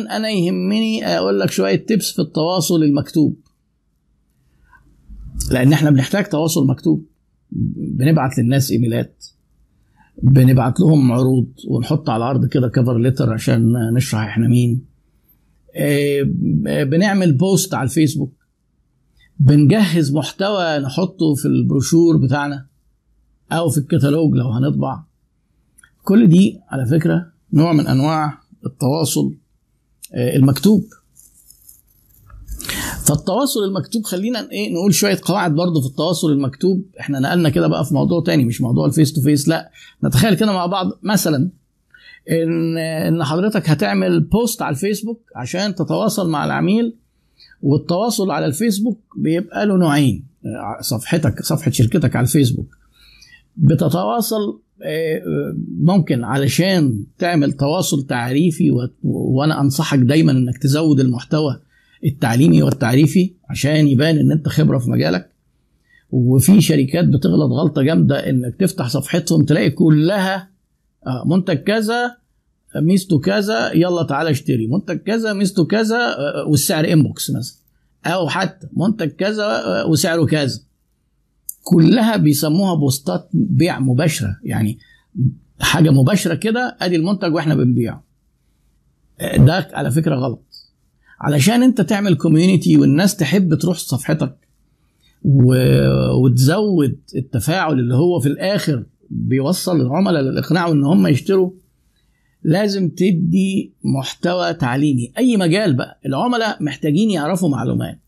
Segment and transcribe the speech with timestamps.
[0.00, 3.36] أنا يهمني أقول لك شوية tips في التواصل المكتوب.
[5.50, 7.06] لأن إحنا بنحتاج تواصل مكتوب.
[7.76, 9.26] بنبعت للناس إيميلات.
[10.22, 11.48] بنبعت لهم عروض.
[11.68, 14.84] ونحط على العرض كده cover letter عشان نشرح إحنا مين.
[15.76, 16.22] آه،
[16.84, 18.32] بنعمل post على الفيسبوك.
[19.38, 22.66] بنجهز محتوى نحطه في البروشور بتاعنا.
[23.52, 25.02] أو في الكتالوج لو هنطبع.
[26.02, 29.34] كل دي على فكرة نوع من أنواع التواصل
[30.14, 30.84] المكتوب.
[33.04, 36.82] فالتواصل المكتوب خلينا إيه نقول شوية قواعد برضو في التواصل المكتوب.
[37.00, 39.70] إحنا نقلنا كده بقى في موضوع تاني مش موضوع ال face to face لا.
[40.04, 41.50] نتخيل كده مع بعض مثلا
[42.30, 46.96] إن إن حضرتك هتعمل post على الفيسبوك عشان تتواصل مع العميل
[47.62, 50.24] والتواصل على الفيسبوك بيبقى له نوعين
[50.80, 52.66] صفحتك صفحة شركتك على الفيسبوك.
[53.56, 55.22] بتتواصل آه،
[55.80, 61.60] ممكن علشان تعمل تواصل تعريفي و- وأنا أنصحك دايما إنك تزود المحتوى
[62.04, 65.30] التعليمي والتعريفي عشان يبان إن أنت خبرة في مجالك.
[66.10, 70.48] وفي شركات بتغلط غلطة جامدة إنك تفتح صفحتهم تلاقي كلها
[71.06, 72.16] آه، منتج كذا
[72.76, 74.66] ميزته كذا يلا تعالى اشتري.
[74.66, 77.56] منتج كذا ميزته كذا آه، والسعر انبوكس مثلا.
[78.06, 80.60] أو حتى منتج كذا آه، وسعره كذا.
[81.64, 84.36] كلها بيسموها بوستات بيع مباشرة.
[84.44, 84.78] يعني
[85.60, 88.04] حاجة مباشرة كده أدي المنتج وإحنا بنبيعه.
[89.36, 90.44] ده على فكرة غلط.
[91.20, 94.36] علشان أنت تعمل كوميونتي والناس تحب تروح صفحتك
[95.24, 95.54] و...
[96.24, 101.50] وتزود التفاعل اللي هو في الآخر بيوصل العملاء للإقناع ان هم يشتروا
[102.42, 105.12] لازم تدي محتوى تعليمي.
[105.18, 107.98] أي مجال بقى العملاء محتاجين يعرفوا معلومات.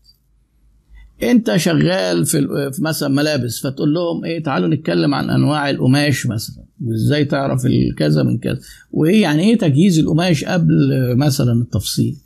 [1.23, 6.63] انت شغال في مثلا ملابس فتقول لهم إيه تعالوا نتكلم عن أنواع القماش مثلا.
[6.85, 8.59] وازاي تعرف الكذا من كذا؟
[8.91, 10.73] وإيه يعني إيه تجهيز القماش قبل
[11.17, 12.17] مثلا التفصيل؟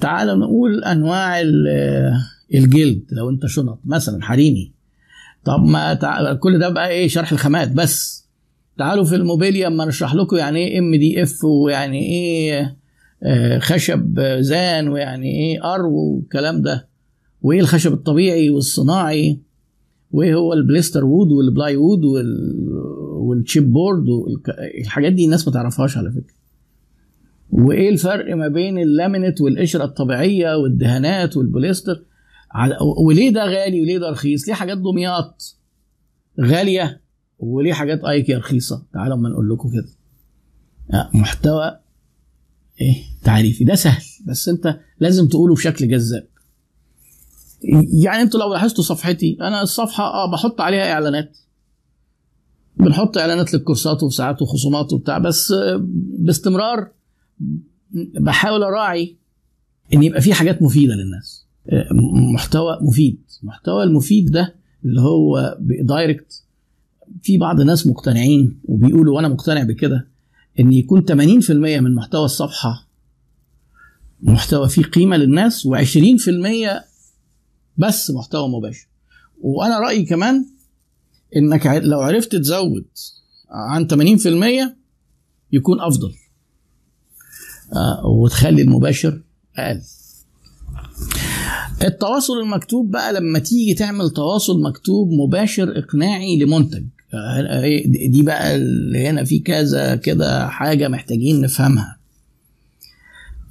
[0.00, 2.12] تعالوا نقول أنواع ال-
[2.54, 4.72] الجلد لو أنت شنط مثلا حريمي.
[5.44, 5.94] طب ما.
[6.40, 8.26] كل ده بقى إيه شرح الخامات بس.
[8.78, 12.76] تعالوا في الموبيليا أما نشرح لكم يعني إيه إم دي إف ويعني إيه
[13.22, 16.89] آه، خشب زان ويعني إيه أرو والكلام ده.
[17.42, 19.40] وإيه الخشب الطبيعي والصناعي؟
[20.10, 22.54] وإيه هو ال blister wood وال plywood وال...
[23.12, 24.06] وال chipboard.
[24.80, 26.34] الحاجات دي الناس ما تعرفهاش على فكرة.
[27.50, 32.04] وإيه الفرق ما بين ال laminate والقشرة الطبيعية والدهانات والبوليستر
[32.50, 35.56] على وليه ده غالي وليه ده رخيص؟ ليه حاجات دمياط
[36.40, 37.00] غالية
[37.38, 39.88] وليه حاجات ايكيا رخيصة؟ تعالوا أما نقول لكم كده.
[40.92, 41.78] آه، محتوى
[42.80, 43.64] إيه؟ تعريفي.
[43.64, 46.26] ده سهل بس أنت لازم تقوله بشكل جذاب.
[48.02, 51.38] يعني أنتوا لو لاحظتوا صفحتي أنا الصفحة آه بحط عليها إعلانات.
[52.76, 55.80] بنحط إعلانات للكورسات وساعات وخصومات وبتاع بس آه،
[56.18, 56.88] باستمرار
[58.20, 59.16] بحاول أراعي
[59.94, 61.46] إن يبقى في حاجات مفيدة للناس.
[61.68, 61.88] آه،
[62.34, 63.18] محتوى مفيد.
[63.42, 64.54] المحتوى المفيد ده
[64.84, 66.44] اللي هو دايركت
[67.22, 70.08] في بعض الناس مقتنعين وبيقولوا وأنا مقتنع بكده
[70.60, 71.50] إن يكون 80%
[71.80, 72.86] من محتوى الصفحة
[74.22, 75.70] محتوى فيه قيمة للناس و20%
[77.80, 78.88] بس محتوى مباشر.
[79.40, 80.44] وأنا رأيي كمان
[81.36, 82.84] إنك لو عرفت تزود
[83.50, 84.76] عن 80%
[85.52, 86.12] يكون أفضل.
[87.76, 89.22] آه، وتخلي المباشر
[89.56, 89.80] أقل.
[91.84, 96.84] التواصل المكتوب بقى لما تيجي تعمل تواصل مكتوب مباشر إقناعي لمنتج.
[97.14, 101.96] آه، إيه دي بقى اللي هنا في كذا كده حاجة محتاجين نفهمها.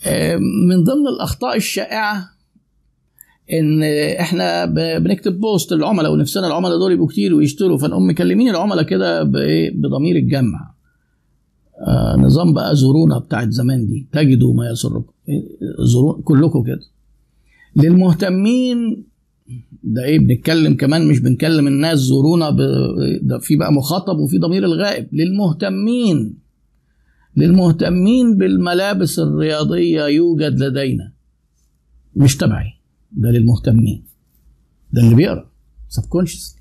[0.06, 0.35] آه،
[0.67, 2.29] من ضمن الأخطاء الشائعة
[3.54, 3.84] إن
[4.20, 4.66] إحنا
[5.00, 9.24] بنكتب بوست للعملاء ونفسنا العملاء دول يبقوا كتير ويشتروا فنقوم مكلمين العملاء كده
[9.76, 10.74] بضمير الجمع.
[11.88, 14.08] آه نظام بقى زورونا بتاعت زمان دي.
[14.12, 15.14] تجدوا ما يسركم.
[15.30, 15.44] إيه،
[15.80, 16.80] زورون كلكم كده.
[17.76, 19.06] للمهتمين
[19.84, 22.58] ده إيه؟ بنتكلم كمان مش بنكلم الناس زورونا ب...
[23.22, 25.08] ده في بقى مخاطب وفي ضمير الغائب.
[25.14, 26.38] للمهتمين.
[27.38, 31.14] للمهتمين بالملابس الرياضية يوجد لدينا.
[32.16, 32.78] مش تبعي.
[33.11, 34.03] ده للمهتمين.
[34.94, 35.52] ده اللي بيقرأ
[35.90, 36.56] سبكونشس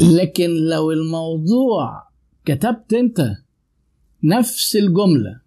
[0.00, 2.08] لكن لو الموضوع
[2.44, 3.36] كتبت انت
[4.24, 5.40] نفس الجملة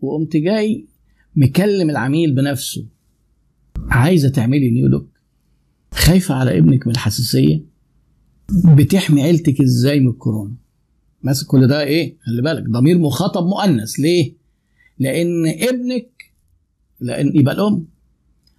[0.00, 0.86] وقمت جاي
[1.36, 2.86] مكلم العميل بنفسه
[3.88, 5.08] عايزة تعملي new look
[5.94, 7.64] خايفة على ابنك من الحساسية
[8.76, 10.54] بتحمي عيلتك إزاي من الكورونا؟
[11.22, 13.98] ماسك كل ده إيه؟ خلي بالك ضمير مخاطب مؤنث.
[14.00, 14.34] ليه؟
[14.98, 16.24] لأن ابنك
[17.00, 17.86] لأن يبقى الأم.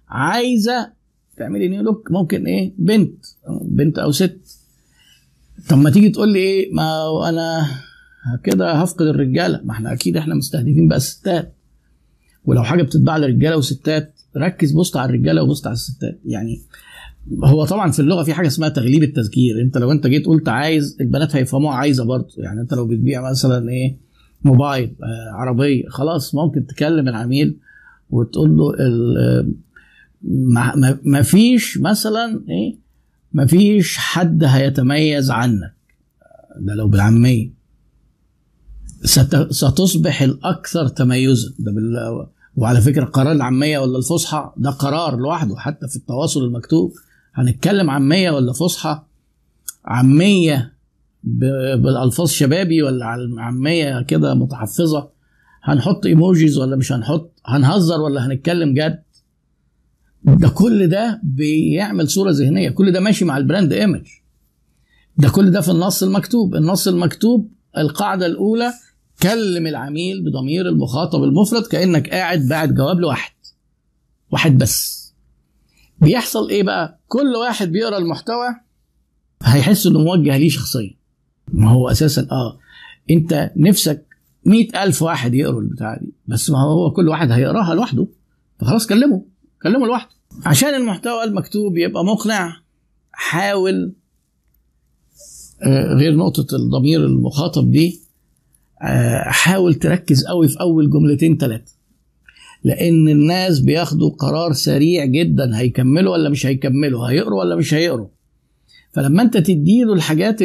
[0.08, 0.92] عايزة
[1.36, 3.24] تعملي new look ممكن إيه بنت
[3.62, 4.40] بنت أو ست.
[5.68, 7.66] طب ما تيجي تقول لي إيه ما أنا
[8.44, 9.60] كده هفقد الرجالة.
[9.64, 11.54] ما إحنا أكيد إحنا مستهدفين بقى الستات.
[12.44, 16.20] ولو حاجة بتتباع لرجاله وستات ركز بوست على الرجالة وبوست على الستات.
[16.24, 16.60] يعني
[17.44, 19.60] هو طبعا في اللغة في حاجة اسمها تغليب التذكير.
[19.60, 22.28] أنت لو أنت جيت قلت عايز البنات هيفهموها عايزة برضه.
[22.38, 23.96] يعني أنت لو بتبيع مثلا إيه
[24.44, 27.56] موبايل آه عربية خلاص ممكن تكلم العميل
[28.10, 28.74] وتقول له
[30.28, 32.78] ما, ما فيش مثلا إيه؟
[33.32, 35.74] ما فيش حد هيتميز عنك.
[36.60, 37.50] ده لو بالعامية.
[39.50, 41.48] ستصبح الأكثر تميزا.
[41.58, 42.26] ده بال...
[42.56, 46.92] وعلى فكرة قرار العامية ولا الفصحى ده قرار لوحده حتى في التواصل المكتوب.
[47.34, 49.02] هنتكلم عامية ولا فصحى؟
[49.84, 50.72] عامية
[51.24, 51.44] ب...
[51.82, 53.06] بالألفاظ شبابي ولا
[53.38, 55.08] عامية كده متحفظة؟
[55.62, 59.02] هنحط emojis ولا مش هنحط؟ هنهزر ولا هنتكلم جد؟
[60.26, 62.70] ده كل ده بيعمل صورة ذهنية.
[62.70, 64.06] كل ده ماشي مع ال brand image
[65.18, 66.54] ده كل ده في النص المكتوب.
[66.54, 68.72] النص المكتوب القاعدة الأولى
[69.22, 73.32] كلم العميل بضمير المخاطب المفرد كأنك قاعد باعت جواب لواحد.
[74.32, 75.06] واحد بس.
[76.00, 78.46] بيحصل إيه بقى؟ كل واحد بيقرأ المحتوى
[79.42, 80.94] هيحس إنه موجه ليه شخصيا.
[81.52, 82.58] ما هو أساسا آه
[83.10, 84.06] أنت نفسك
[84.44, 88.06] مئة ألف واحد يقروا البتاع دي بس ما هو كل واحد هيقراها لوحده.
[88.60, 89.24] فخلاص كلمه.
[89.62, 90.15] كلمه لوحده.
[90.44, 92.56] عشان المحتوى المكتوب يبقى مقنع
[93.12, 93.92] حاول
[95.96, 98.00] غير نقطة الضمير المخاطب دي
[99.24, 101.72] حاول تركز قوي في أول جملتين ثلاثة
[102.64, 108.08] لأن الناس بياخدوا قرار سريع جدا هيكملوا ولا مش هيكملوا هيقروا ولا مش هيقروا.
[108.92, 110.42] فلما أنت تديله الحاجات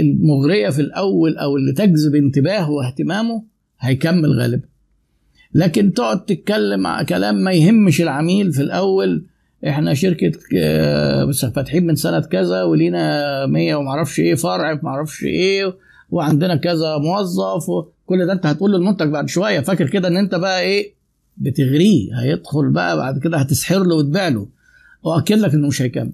[0.00, 3.42] المغرية في الأول أو اللي تجذب انتباهه واهتمامه
[3.80, 4.68] هيكمل غالبا.
[5.54, 9.26] لكن تقعد تتكلم كلام ما يهمش العميل في الأول.
[9.68, 10.32] إحنا شركة
[11.54, 15.76] فاتحين من سنة كذا ولينا 100 ومعرفش إيه فرع معرفش إيه
[16.10, 18.32] وعندنا كذا موظف وكل ده.
[18.32, 19.60] أنت هتقول له المنتج بعد شوية.
[19.60, 20.94] فاكر كده إن أنت بقى إيه؟
[21.36, 22.20] بتغريه.
[22.20, 24.48] هيدخل بقى بعد كده هتسحر له وتبيع له.
[25.02, 26.12] وأكد لك إنه مش هيكمل.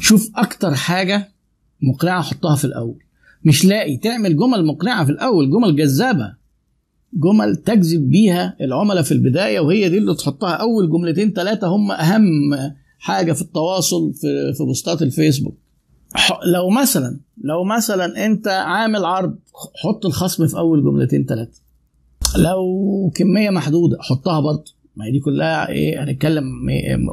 [0.00, 1.28] شوف أكتر حاجة
[1.82, 2.98] مقنعة حطها في الأول.
[3.44, 6.39] مش لاقي تعمل جمل مقنعة في الأول جمل جذابة.
[7.14, 12.30] جمل تجذب بيها العملاء في البداية وهي دي اللي تحطها أول جملتين ثلاثة هم أهم
[12.98, 15.58] حاجة في التواصل في, في بوستات الفيسبوك.
[16.54, 19.36] لو مثلا لو مثلا أنت عامل عرض
[19.82, 21.60] حط الخصم في أول جملتين ثلاثة
[22.36, 22.64] لو
[23.14, 24.72] كمية محدودة حطها برضه.
[24.96, 26.44] ما هي دي كلها إيه هنتكلم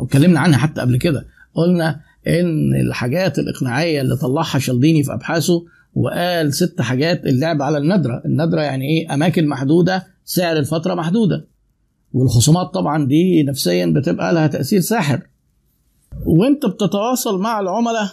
[0.04, 1.28] اتكلمنا عنها حتى قبل كده.
[1.54, 5.66] قلنا إن الحاجات الإقناعية اللي طلعها شالديني في أبحاثه
[5.98, 11.48] وقال ست حاجات اللعب على الندرة الندرة يعني إيه؟ أماكن محدودة سعر الفترة محدودة.
[12.14, 15.28] والخصومات طبعا دي نفسيا بتبقى لها تأثير ساحر.
[16.26, 18.12] وأنت بتتواصل مع العملاء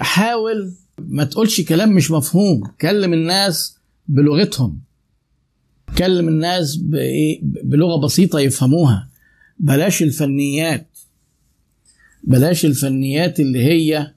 [0.00, 2.62] حاول ما تقولش كلام مش مفهوم.
[2.80, 3.78] كلم الناس
[4.08, 4.80] بلغتهم.
[5.98, 6.76] كلم الناس
[7.64, 9.08] بلغة بسيطة يفهموها.
[9.58, 10.98] بلاش الفنيات.
[12.24, 14.12] بلاش الفنيات اللي هي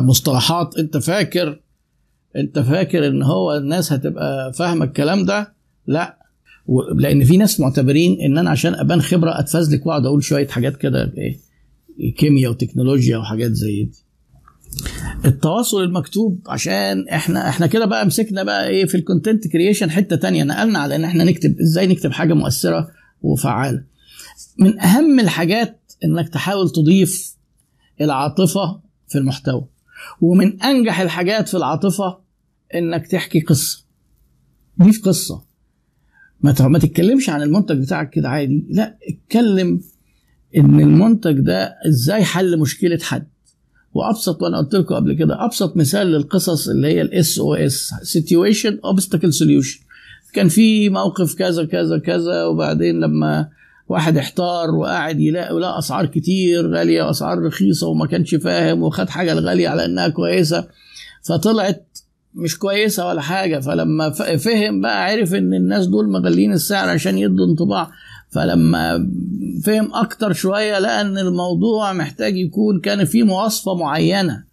[0.00, 1.60] مصطلحات أنت فاكر
[2.36, 5.54] انت فاكر ان هو الناس هتبقى فاهمة الكلام ده؟
[5.86, 6.18] لا.
[6.96, 11.12] لأن في ناس معتبرين ان أنا عشان ابان خبرة اتفزلك واقعد أقول شوية حاجات كده
[11.18, 11.38] إيه
[12.14, 14.04] كيمياء وتكنولوجيا وحاجات زي دي.
[15.24, 20.16] التواصل المكتوب عشان إحنا إحنا كده بقى مسكنا بقى إيه في ال content creation حتة
[20.16, 22.88] تانية نقلنا على ان إحنا نكتب إزاي نكتب حاجة مؤثرة
[23.22, 23.84] وفعالة.
[24.58, 27.34] من اهم الحاجات انك تحاول تضيف
[28.00, 29.64] العاطفة في المحتوى
[30.20, 32.23] ومن انجح الحاجات في العاطفة
[32.74, 33.84] إنك تحكي قصة.
[34.82, 35.42] ضيف قصة.
[36.40, 38.66] ما ما تتكلمش عن المنتج بتاعك كده عادي.
[38.70, 39.80] لا اتكلم
[40.56, 43.26] إن المنتج ده إزاي حل مشكلة حد.
[43.94, 49.32] وأبسط وأنا قلت لكم قبل كده أبسط مثال للقصص اللي هي ال SOS situation obstacle
[49.32, 49.80] solution
[50.32, 53.48] كان في موقف كذا كذا كذا وبعدين لما
[53.88, 59.32] واحد احتار وقاعد يلاقي لا أسعار كتير غالية وأسعار رخيصة وما كانش فاهم وخد حاجة
[59.32, 60.68] الغالية على إنها كويسة.
[61.22, 61.98] فطلعت
[62.34, 63.58] مش كويسة ولا حاجة.
[63.60, 67.90] فلما فهم بقى عرف إن الناس دول مغلين السعر عشان يدوا انطباع.
[68.30, 69.08] فلما
[69.64, 74.44] فهم أكتر شوية لقى إن الموضوع محتاج يكون كان فيه مواصفة معينة.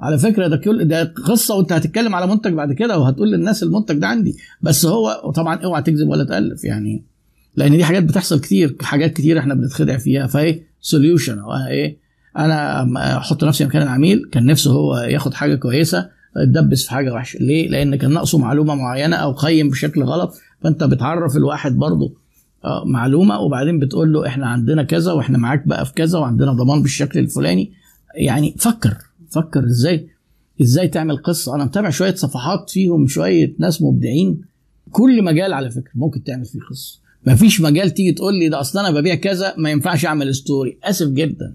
[0.00, 3.98] على فكرة ده كل ده قصة وأنت هتتكلم على منتج بعد كده وهتقول للناس المنتج
[3.98, 4.36] ده عندي.
[4.62, 7.04] بس هو طبعا اوعى تكذب ولا تألف يعني.
[7.56, 10.26] لأن دي حاجات بتحصل كتير حاجات كتير إحنا بنتخدع فيها.
[10.26, 11.38] فإيه؟ سوليوشن
[11.70, 11.98] إيه؟
[12.38, 14.28] أنا أحط نفسي مكان العميل.
[14.32, 16.10] كان نفسه هو ياخد حاجة كويسة.
[16.36, 17.38] اتدبس في حاجة وحشة.
[17.38, 22.14] ليه؟ لأن كان ناقصه معلومة معينة أو قيم بشكل غلط فأنت بتعرف الواحد برضه
[22.84, 27.18] معلومة وبعدين بتقول له إحنا عندنا كذا وإحنا معاك بقى في كذا وعندنا ضمان بالشكل
[27.18, 27.72] الفلاني.
[28.14, 28.96] يعني فكر
[29.30, 30.08] فكر إزاي
[30.62, 31.54] إزاي تعمل قصة.
[31.54, 34.40] أنا متابع شوية صفحات فيهم شوية ناس مبدعين.
[34.90, 36.98] كل مجال على فكرة ممكن تعمل فيه قصة.
[37.26, 41.08] مفيش مجال تيجي تقول لي ده أصل أنا ببيع كذا ما ينفعش أعمل story آسف
[41.08, 41.54] جدا.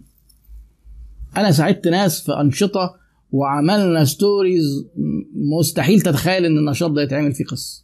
[1.38, 2.96] أنا ساعدت ناس في أنشطة
[3.32, 4.86] وعملنا stories
[5.36, 7.84] مستحيل تتخيل إن النشاط ده يتعمل فيه قصة.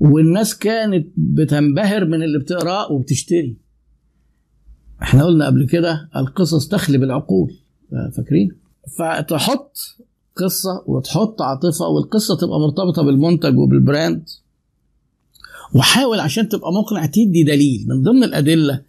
[0.00, 3.56] والناس كانت بتنبهر من اللي بتقرأه وبتشتري.
[5.02, 7.54] إحنا قلنا قبل كده القصص تخلب العقول
[8.16, 8.48] فاكرين؟
[8.98, 9.76] فتحط
[10.36, 14.28] قصة وتحط عاطفة والقصة تبقى مرتبطة بالمنتج وبال brand.
[15.74, 18.82] وحاول عشان تبقى مقنع تدي دليل من ضمن الأدلة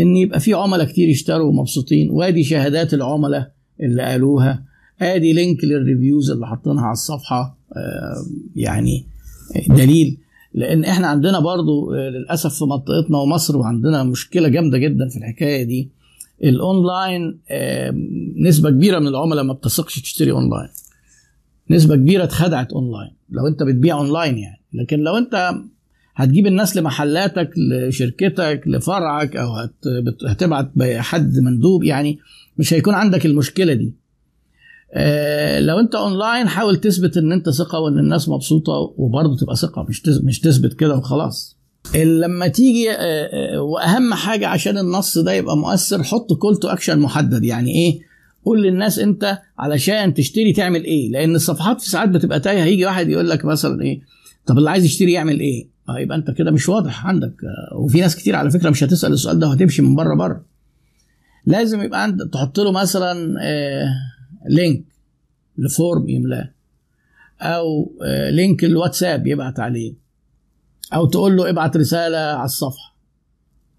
[0.00, 4.69] إن يبقى في عملاء كتير يشتروا ومبسوطين وأدي شهادات العملاء اللي قالوها.
[5.00, 7.58] ادي link لل reviews اللي حاطينها على الصفحة
[8.56, 9.06] يعني
[9.68, 10.18] دليل.
[10.54, 15.62] لأن إحنا عندنا برضو آه للأسف في منطقتنا ومصر وعندنا مشكلة جامدة جدا في الحكاية
[15.62, 15.88] دي.
[16.44, 17.38] الأونلاين
[18.36, 20.68] نسبة كبيرة من العملاء ما بتثقش تشتري أونلاين.
[21.70, 23.10] نسبة كبيرة اتخدعت أونلاين.
[23.30, 24.60] لو أنت بتبيع أونلاين يعني.
[24.72, 25.52] لكن لو أنت
[26.14, 29.48] هتجيب الناس لمحلاتك لشركتك لفرعك أو
[30.28, 32.18] هتبعت حد مندوب يعني
[32.58, 33.92] مش هيكون عندك المشكلة دي.
[35.60, 40.02] لو انت اونلاين حاول تثبت ان انت ثقة وان الناس مبسوطة وبرضه تبقى ثقة مش
[40.24, 41.56] مش تثبت كده وخلاص.
[41.94, 47.44] لما تيجي آه وأهم حاجة عشان النص ده يبقى مؤثر حط call to action محدد.
[47.44, 48.00] يعني إيه؟
[48.44, 52.64] قول للناس أنت علشان تشتري تعمل إيه؟ لأن الصفحات في ساعات بتبقى تايهة.
[52.64, 54.00] هيجي واحد يقول لك مثلا إيه؟
[54.46, 55.68] طب اللي عايز يشتري يعمل إيه؟
[55.98, 57.34] يبقى أنت كده مش واضح عندك.
[57.76, 60.44] وفي ناس كتير على فكرة مش هتسأل السؤال ده وهتمشي من بره بره.
[61.46, 63.88] لازم يبقى عندك تحط له مثلا آه
[64.48, 64.84] link
[65.58, 66.50] ل form يملاه.
[67.40, 69.94] أو آه link الواتساب يبعت عليه.
[70.94, 72.96] أو تقول له ابعت رسالة على الصفحة.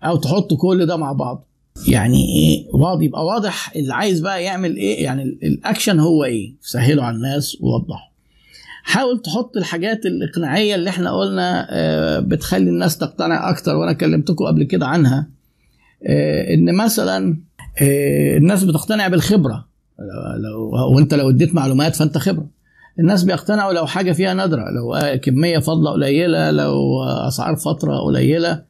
[0.03, 1.47] أو تحط كل ده مع بعض.
[1.87, 7.03] يعني إيه؟ واضح يبقى واضح اللي عايز بقى يعمل إيه؟ يعني الأكشن هو إيه؟ سهله
[7.03, 8.11] على الناس ووضحه.
[8.83, 11.67] حاول تحط الحاجات الاقناعية اللي إحنا قلنا
[12.19, 15.29] بتخلي الناس تقتنع أكتر وأنا كلمتكم قبل كده عنها.
[16.53, 17.37] إن مثلا
[18.37, 19.67] الناس بتقتنع بالخبرة.
[20.43, 22.47] لو وانت لو اديت معلومات فانت خبرة.
[22.99, 24.65] الناس بيقتنعوا لو حاجة فيها نادرة.
[24.71, 28.63] لو كمية فضلة قليلة لو أسعار فترة قليلة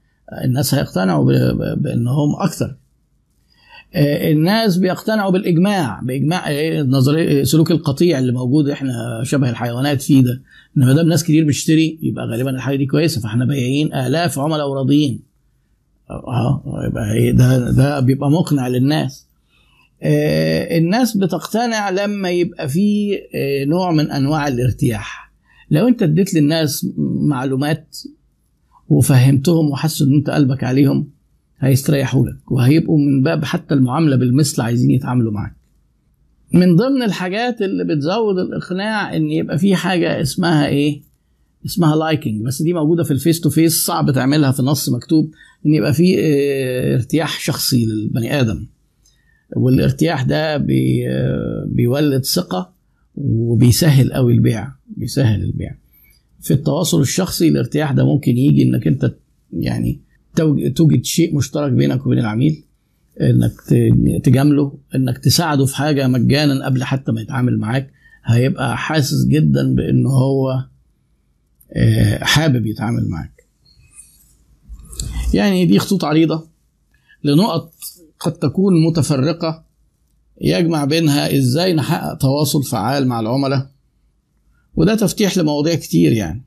[0.44, 1.26] الناس هيقتنعوا
[1.76, 2.76] بأنهم أكثر.
[4.32, 10.42] الناس بيقتنعوا بالإجماع بإجماع نظريه سلوك القطيع اللي موجود إحنا شبه الحيوانات فيه ده.
[10.78, 13.22] إن ما دام ناس كتير بتشتري يبقى غالبا الحاجة دي كويسة.
[13.22, 15.20] فإحنا بايعين آلاف عملاء وراضيين.
[16.10, 19.28] آه يبقى ده ده بيبقى مقنع للناس.
[19.28, 19.31] آه
[20.04, 25.32] الناس بتقتنع لما يبقى في آه نوع من أنواع الارتياح
[25.72, 26.88] لو أنت اديت للناس
[27.30, 27.98] معلومات
[28.90, 31.10] وفهمتهم وحسوا إن أنت قلبك عليهم
[31.60, 35.56] هيستريحوا لك وهيبقوا من باب حتى المعاملة بالمثل عايزين يتعاملوا معاك.
[36.54, 41.02] من ضمن الحاجات اللي بتزود الإقناع إن يبقى في حاجة اسمها إيه؟
[41.66, 45.32] اسمها liking بس دي موجودة في ال face to face صعب تعملها في نص مكتوب
[45.66, 48.66] إن يبقى في آه ارتياح شخصي للبني آدم.
[49.56, 51.04] والارتياح ده بي
[51.66, 52.74] بيولد ثقة
[53.16, 55.76] وبيسهل قوي البيع بيسهل البيع.
[56.42, 59.16] في التواصل الشخصي الارتياح ده ممكن يجي إنك أنت
[59.54, 60.00] يعني
[60.76, 62.64] توجد شيء مشترك بينك وبين العميل
[63.22, 63.52] إنك
[64.24, 67.92] تجامله إنك تساعده في حاجة مجانا قبل حتى ما يتعامل معاك
[68.26, 70.66] هيبقى حاسس جدا بإن هو
[72.22, 73.42] حابب يتعامل معاك
[75.34, 76.48] يعني دي خطوط عريضة
[77.24, 77.74] لنقط
[78.26, 79.66] قد تكون متفرقة
[80.42, 83.72] يجمع بينها إزاي نحقق تواصل فعال مع العملاء.
[84.76, 86.44] وده تفتيح لمواضيع كتير يعني.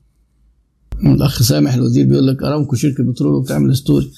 [1.07, 4.11] الأخ سامح الوزير بيقول لك أرامكو شركة بترول وبتعمل story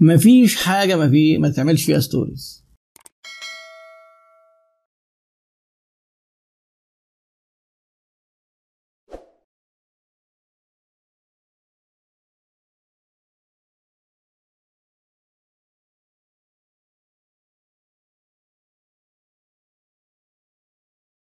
[0.00, 2.63] مفيش حاجة ما في ما تعملش فيها stories